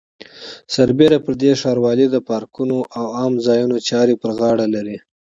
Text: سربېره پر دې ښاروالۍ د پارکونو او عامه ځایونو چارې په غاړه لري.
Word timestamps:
سربېره 0.73 1.17
پر 1.25 1.33
دې 1.41 1.51
ښاروالۍ 1.61 2.07
د 2.11 2.17
پارکونو 2.29 2.77
او 2.97 3.05
عامه 3.17 3.39
ځایونو 3.47 3.77
چارې 3.89 4.13
په 4.21 4.29
غاړه 4.37 4.65
لري. 4.75 4.97